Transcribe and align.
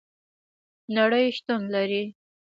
نړۍ 0.95 1.25
شتون 1.37 1.61
لري 1.73 2.03